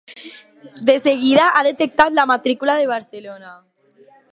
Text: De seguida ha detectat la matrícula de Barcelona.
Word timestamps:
De 0.87 0.95
seguida 1.07 1.45
ha 1.59 1.63
detectat 1.69 2.17
la 2.21 2.27
matrícula 2.33 2.79
de 2.81 2.91
Barcelona. 2.97 3.57